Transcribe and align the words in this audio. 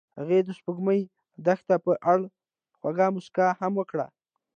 هغې 0.19 0.39
د 0.43 0.49
سپوږمیز 0.57 1.05
دښته 1.45 1.75
په 1.85 1.93
اړه 2.11 2.27
خوږه 2.79 3.07
موسکا 3.15 3.47
هم 3.59 3.73
وکړه. 3.77 4.07